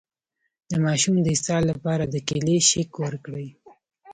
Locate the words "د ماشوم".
0.69-1.15